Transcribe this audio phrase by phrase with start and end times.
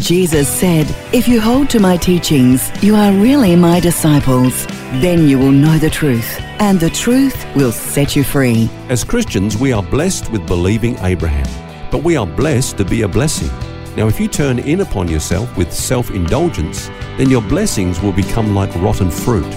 [0.00, 4.66] Jesus said, If you hold to my teachings, you are really my disciples.
[5.00, 8.68] Then you will know the truth, and the truth will set you free.
[8.90, 11.48] As Christians, we are blessed with believing Abraham,
[11.90, 13.48] but we are blessed to be a blessing.
[13.96, 18.54] Now, if you turn in upon yourself with self indulgence, then your blessings will become
[18.54, 19.50] like rotten fruit.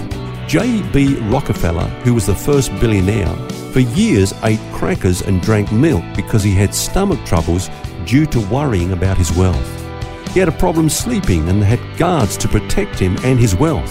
[0.48, 1.16] J.D.
[1.28, 3.34] Rockefeller, who was the first billionaire,
[3.72, 7.68] for years ate crackers and drank milk because he had stomach troubles
[8.04, 9.79] due to worrying about his wealth.
[10.32, 13.90] He had a problem sleeping and had guards to protect him and his wealth.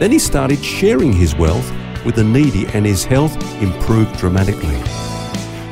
[0.00, 1.70] Then he started sharing his wealth
[2.04, 4.76] with the needy and his health improved dramatically.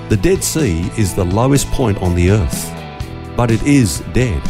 [0.09, 2.73] The Dead Sea is the lowest point on the earth,
[3.37, 4.41] but it is dead.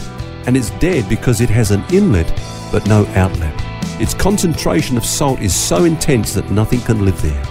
[0.46, 2.30] And it's dead because it has an inlet
[2.70, 3.54] but no outlet.
[4.02, 7.42] Its concentration of salt is so intense that nothing can live there.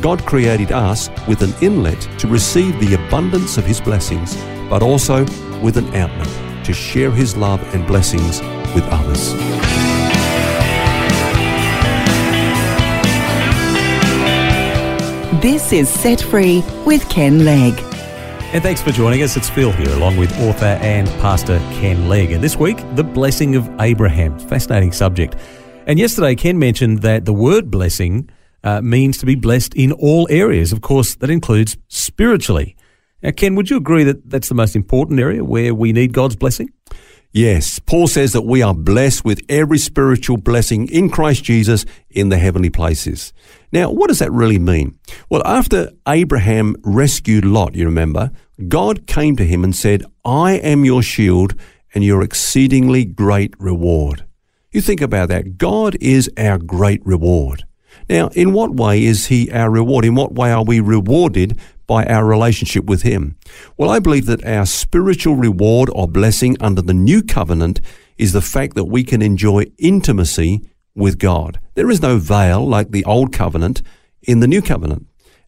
[0.00, 4.36] God created us with an inlet to receive the abundance of His blessings,
[4.70, 5.24] but also
[5.60, 8.40] with an outlet to share His love and blessings
[8.74, 9.32] with others.
[15.40, 17.74] This is Set Free with Ken Legg.
[18.52, 19.36] And thanks for joining us.
[19.36, 22.32] It's Phil here, along with author and pastor Ken Legg.
[22.32, 24.38] And this week, the blessing of Abraham.
[24.38, 25.36] Fascinating subject.
[25.86, 28.28] And yesterday, Ken mentioned that the word blessing
[28.64, 30.72] uh, means to be blessed in all areas.
[30.72, 32.75] Of course, that includes spiritually.
[33.26, 36.36] Now, Ken, would you agree that that's the most important area where we need God's
[36.36, 36.70] blessing?
[37.32, 42.28] Yes, Paul says that we are blessed with every spiritual blessing in Christ Jesus in
[42.28, 43.32] the heavenly places.
[43.72, 44.96] Now, what does that really mean?
[45.28, 48.30] Well, after Abraham rescued Lot, you remember,
[48.68, 51.56] God came to him and said, I am your shield
[51.94, 54.24] and your exceedingly great reward.
[54.70, 55.58] You think about that.
[55.58, 57.64] God is our great reward.
[58.08, 60.04] Now, in what way is he our reward?
[60.04, 63.36] In what way are we rewarded by our relationship with Him?
[63.76, 67.80] Well, I believe that our spiritual reward or blessing under the new covenant
[68.16, 70.62] is the fact that we can enjoy intimacy
[70.94, 71.60] with God.
[71.74, 73.82] There is no veil like the old covenant
[74.22, 75.06] in the new covenant.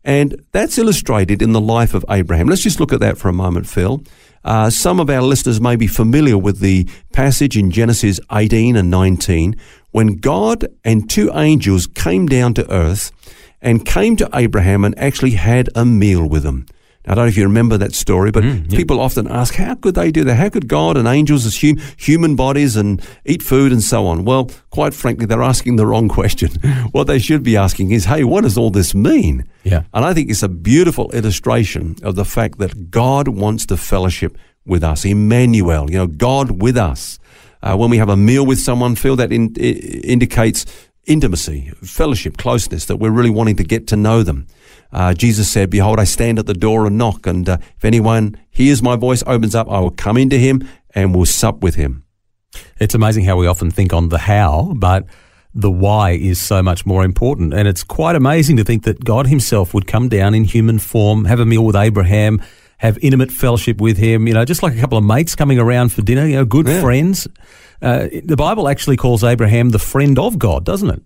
[0.09, 2.47] And that's illustrated in the life of Abraham.
[2.47, 4.03] Let's just look at that for a moment, Phil.
[4.43, 8.91] Uh, some of our listeners may be familiar with the passage in Genesis 18 and
[8.91, 9.55] 19
[9.91, 13.13] when God and two angels came down to earth
[13.61, 16.65] and came to Abraham and actually had a meal with him.
[17.09, 19.95] I don't know if you remember that story, but mm, people often ask, how could
[19.95, 20.35] they do that?
[20.35, 24.27] How could God and angels assume human bodies and eat food and so on?
[24.27, 26.51] Well, quite frankly, they're asking the wrong question.
[26.93, 29.49] what they should be asking is, hey, what does all this mean?
[29.65, 29.85] Yeah.
[29.95, 34.37] And I think it's a beautiful illustration of the fact that God wants to fellowship
[34.67, 35.05] with us.
[35.05, 37.19] Emmanuel, you know, God with us.
[37.61, 40.65] Uh, when we have a meal with someone, Phil that in, indicates
[41.07, 44.47] intimacy, fellowship, closeness, that we're really wanting to get to know them.
[44.93, 48.39] Uh, Jesus said, Behold, I stand at the door and knock, and uh, if anyone
[48.51, 52.05] hears my voice, opens up, I will come into him and will sup with him.
[52.81, 55.07] It's amazing how we often think on the how, but
[55.55, 57.53] the why is so much more important.
[57.53, 61.25] And it's quite amazing to think that God Himself would come down in human form,
[61.25, 62.41] have a meal with Abraham,
[62.79, 65.93] have intimate fellowship with him, you know, just like a couple of mates coming around
[65.93, 66.81] for dinner, you know, good yeah.
[66.81, 67.29] friends.
[67.81, 71.03] Uh, the Bible actually calls Abraham the friend of God, doesn't it?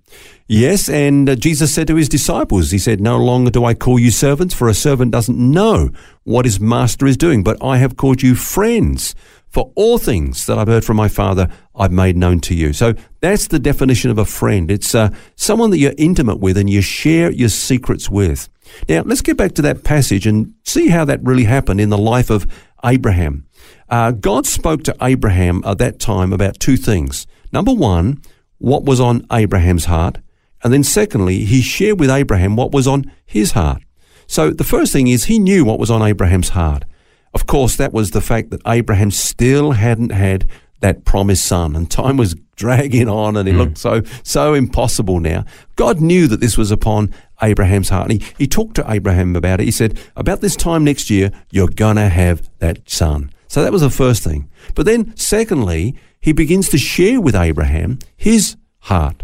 [0.48, 3.98] Yes, and uh, Jesus said to his disciples, He said, No longer do I call
[3.98, 5.90] you servants, for a servant doesn't know
[6.24, 9.14] what his master is doing, but I have called you friends.
[9.52, 11.46] For all things that I've heard from my Father,
[11.76, 12.72] I've made known to you.
[12.72, 14.70] So that's the definition of a friend.
[14.70, 18.48] It's uh, someone that you're intimate with and you share your secrets with.
[18.88, 21.98] Now, let's get back to that passage and see how that really happened in the
[21.98, 22.46] life of
[22.82, 23.46] Abraham.
[23.90, 27.26] Uh, God spoke to Abraham at that time about two things.
[27.52, 28.22] Number one,
[28.56, 30.16] what was on Abraham's heart.
[30.64, 33.82] And then secondly, he shared with Abraham what was on his heart.
[34.26, 36.86] So the first thing is he knew what was on Abraham's heart.
[37.34, 40.48] Of course, that was the fact that Abraham still hadn't had
[40.80, 43.58] that promised son and time was dragging on and it mm.
[43.58, 45.44] looked so, so impossible now.
[45.76, 48.10] God knew that this was upon Abraham's heart.
[48.10, 49.64] And he, he talked to Abraham about it.
[49.64, 53.30] He said, about this time next year, you're going to have that son.
[53.48, 54.48] So that was the first thing.
[54.74, 59.22] But then, secondly, he begins to share with Abraham his heart.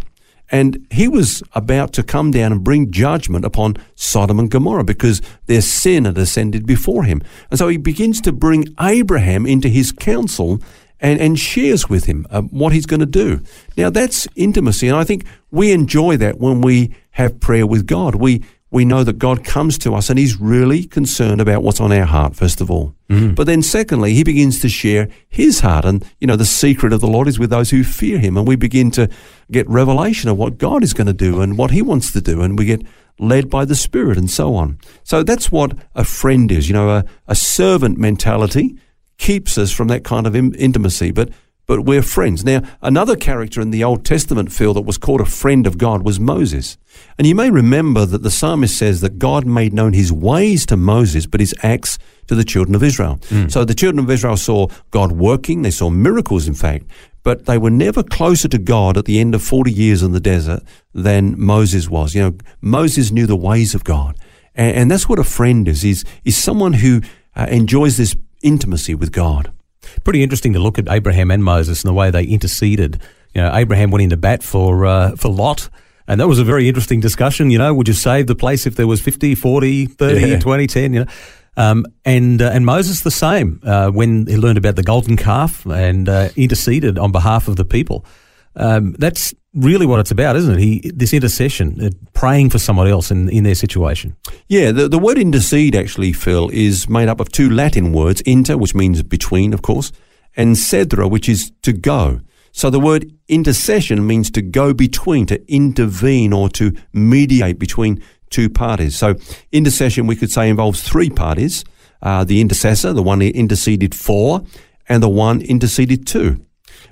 [0.51, 5.21] And he was about to come down and bring judgment upon Sodom and Gomorrah because
[5.47, 7.23] their sin had ascended before him.
[7.51, 10.61] And so he begins to bring Abraham into his counsel
[11.01, 13.43] and, and shares with him uh, what he's going to do.
[13.77, 18.17] Now that's intimacy, and I think we enjoy that when we have prayer with God.
[18.17, 21.93] We we know that God comes to us and He's really concerned about what's on
[21.93, 22.95] our heart, first of all.
[23.09, 23.35] Mm.
[23.35, 25.85] But then, secondly, He begins to share His heart.
[25.85, 28.37] And, you know, the secret of the Lord is with those who fear Him.
[28.37, 29.09] And we begin to
[29.51, 32.43] get revelation of what God is going to do and what He wants to do.
[32.43, 32.83] And we get
[33.19, 34.79] led by the Spirit and so on.
[35.03, 36.69] So that's what a friend is.
[36.69, 38.79] You know, a, a servant mentality
[39.17, 41.11] keeps us from that kind of intimacy.
[41.11, 41.31] But
[41.69, 42.45] but we're friends.
[42.45, 46.03] Now, another character in the Old Testament Phil that was called a friend of God
[46.03, 46.79] was Moses.
[47.19, 50.79] And you may remember that the psalmist says that God made known his ways to
[50.79, 53.19] Moses, but his acts to the children of Israel.
[53.29, 53.53] Mm.
[53.53, 56.87] So the children of Israel saw God working, they saw miracles, in fact,
[57.23, 60.21] but they were never closer to God at the end of 40 years in the
[60.21, 60.63] desert
[60.95, 62.15] than Moses was.
[62.15, 64.17] You know, Moses knew the ways of God.
[64.55, 67.03] And, and that's what a friend is, is, is someone who
[67.37, 69.53] uh, enjoys this intimacy with God.
[70.05, 73.01] Pretty interesting to look at Abraham and Moses and the way they interceded.
[73.35, 75.69] You know, Abraham went into bat for uh, for Lot.
[76.11, 77.51] And that was a very interesting discussion.
[77.51, 80.39] You know, would you save the place if there was 50, 40, 30, yeah.
[80.39, 80.93] 20, 10?
[80.95, 81.07] You know,
[81.59, 85.67] um, and uh, and Moses the same uh, when he learned about the golden calf
[85.67, 88.07] and uh, interceded on behalf of the people.
[88.57, 90.61] Um, that's really what it's about, isn't it?
[90.61, 94.17] He this intercession, uh, praying for someone else in, in their situation.
[94.49, 98.57] Yeah, the, the word intercede actually, Phil, is made up of two Latin words, inter,
[98.57, 99.93] which means between, of course,
[100.37, 102.21] and cedra, which is to go.
[102.53, 108.51] So the word intercession means to go between, to intervene or to mediate between two
[108.51, 108.97] parties.
[108.97, 109.15] So
[109.53, 111.65] intercession, we could say, involves three parties.
[112.03, 114.45] Uh, the intercessor, the one interceded for,
[114.89, 116.45] and the one interceded to.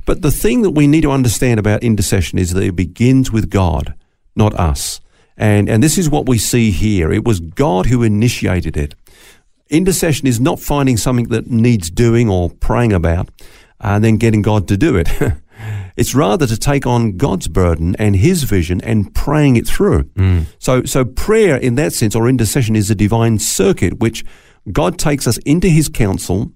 [0.07, 3.51] But the thing that we need to understand about intercession is that it begins with
[3.51, 3.95] God,
[4.35, 5.01] not us.
[5.37, 7.13] And, and this is what we see here.
[7.13, 8.95] It was God who initiated it.
[9.69, 13.29] Intercession is not finding something that needs doing or praying about
[13.81, 15.11] and then getting God to do it.
[15.97, 20.05] it's rather to take on God's burden and His vision and praying it through.
[20.15, 20.47] Mm.
[20.61, 24.25] So, so prayer in that sense or intercession is a divine circuit which
[24.71, 26.53] God takes us into His counsel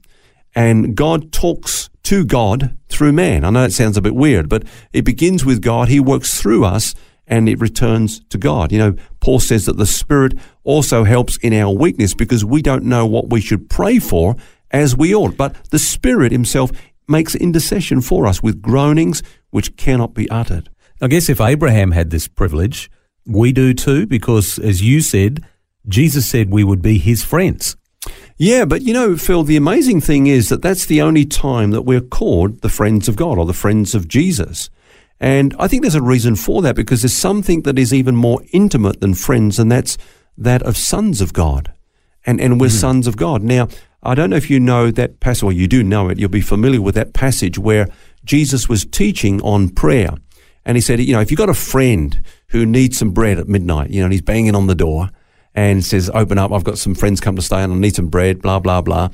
[0.55, 3.45] and God talks to God through man.
[3.45, 5.89] I know it sounds a bit weird, but it begins with God.
[5.89, 6.95] He works through us
[7.27, 8.73] and it returns to God.
[8.73, 12.85] You know, Paul says that the Spirit also helps in our weakness because we don't
[12.85, 14.37] know what we should pray for
[14.71, 15.37] as we ought.
[15.37, 16.73] But the Spirit Himself
[17.07, 20.71] makes intercession for us with groanings which cannot be uttered.
[21.01, 22.91] I guess if Abraham had this privilege,
[23.27, 25.45] we do too, because as you said,
[25.89, 27.77] Jesus said we would be his friends.
[28.43, 31.83] Yeah, but you know, Phil, the amazing thing is that that's the only time that
[31.83, 34.71] we're called the friends of God or the friends of Jesus.
[35.21, 38.41] And I think there's a reason for that because there's something that is even more
[38.51, 39.99] intimate than friends, and that's
[40.39, 41.71] that of sons of God.
[42.25, 42.81] And, and we're mm.
[42.81, 43.43] sons of God.
[43.43, 43.69] Now,
[44.03, 46.41] I don't know if you know that passage, or you do know it, you'll be
[46.41, 47.89] familiar with that passage where
[48.25, 50.15] Jesus was teaching on prayer.
[50.65, 53.49] And he said, you know, if you've got a friend who needs some bread at
[53.49, 55.11] midnight, you know, and he's banging on the door,
[55.55, 58.09] and says, open up, I've got some friends come to stay and I need some
[58.09, 59.11] bread, blah, blah, blah.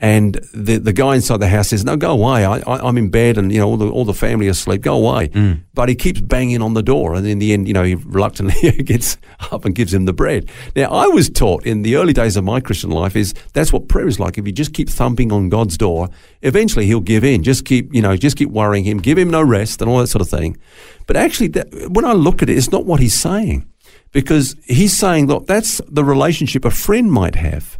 [0.00, 2.44] And the the guy inside the house says, "No, go away.
[2.44, 4.82] I, I am in bed, and you know all the all the family are asleep.
[4.82, 5.62] Go away." Mm.
[5.74, 8.82] But he keeps banging on the door, and in the end, you know, he reluctantly
[8.84, 9.18] gets
[9.50, 10.50] up and gives him the bread.
[10.76, 13.88] Now, I was taught in the early days of my Christian life is that's what
[13.88, 14.38] prayer is like.
[14.38, 16.08] If you just keep thumping on God's door,
[16.42, 17.42] eventually He'll give in.
[17.42, 20.06] Just keep you know, just keep worrying Him, give Him no rest, and all that
[20.06, 20.58] sort of thing.
[21.08, 23.66] But actually, that, when I look at it, it's not what He's saying
[24.12, 27.78] because he's saying, look, that's the relationship a friend might have.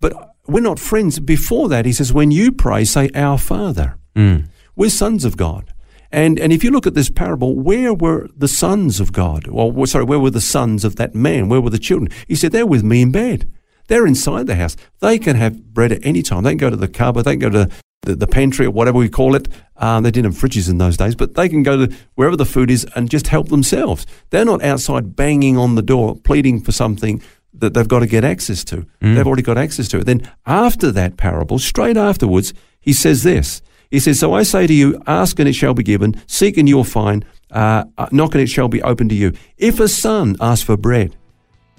[0.00, 1.18] But we're not friends.
[1.18, 3.96] Before that, he says, when you pray, say, Our Father.
[4.14, 4.48] Mm.
[4.76, 5.72] We're sons of God.
[6.10, 9.48] And, and if you look at this parable, where were the sons of God?
[9.48, 11.48] Well, sorry, where were the sons of that man?
[11.48, 12.10] Where were the children?
[12.28, 13.50] He said, They're with me in bed.
[13.88, 14.76] They're inside the house.
[15.00, 16.44] They can have bread at any time.
[16.44, 17.24] They can go to the cupboard.
[17.24, 17.70] They can go to
[18.04, 19.48] the, the pantry or whatever we call it.
[19.76, 22.44] Um, they didn't have fridges in those days, but they can go to wherever the
[22.44, 24.06] food is and just help themselves.
[24.30, 28.24] They're not outside banging on the door, pleading for something that they've got to get
[28.24, 28.86] access to.
[29.00, 29.14] Mm.
[29.14, 30.04] They've already got access to it.
[30.04, 33.62] Then after that parable, straight afterwards, he says this.
[33.90, 36.68] He says, So I say to you, ask and it shall be given, seek and
[36.68, 39.32] you'll find, uh, knock and it shall be opened to you.
[39.56, 41.16] If a son asks for bread,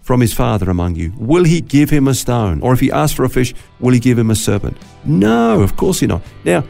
[0.05, 1.11] from his father among you?
[1.17, 2.61] Will he give him a stone?
[2.61, 4.77] Or if he asks for a fish, will he give him a serpent?
[5.03, 6.21] No, of course he not.
[6.43, 6.63] Now,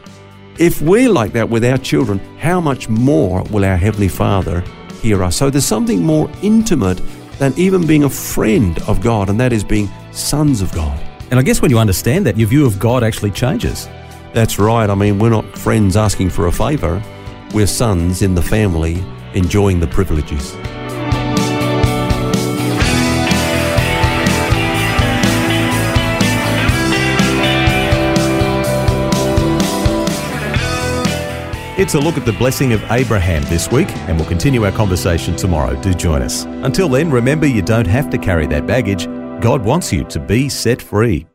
[0.58, 4.64] if we're like that with our children, how much more will our Heavenly Father
[5.02, 5.36] hear us?
[5.36, 6.98] So there's something more intimate
[7.38, 10.98] than even being a friend of God, and that is being sons of God.
[11.30, 13.86] And I guess when you understand that, your view of God actually changes.
[14.32, 14.88] That's right.
[14.88, 17.02] I mean, we're not friends asking for a favor,
[17.52, 20.56] we're sons in the family enjoying the privileges.
[31.78, 35.36] It's a look at the blessing of Abraham this week, and we'll continue our conversation
[35.36, 35.78] tomorrow.
[35.82, 36.44] Do join us.
[36.44, 39.04] Until then, remember you don't have to carry that baggage.
[39.42, 41.26] God wants you to be set free.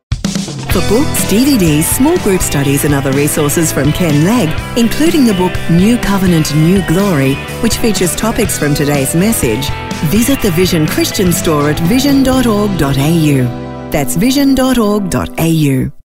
[0.72, 5.54] For books, DVDs, small group studies, and other resources from Ken Legg, including the book
[5.70, 9.70] New Covenant, New Glory, which features topics from today's message,
[10.10, 13.90] visit the Vision Christian store at vision.org.au.
[13.92, 16.01] That's vision.org.au.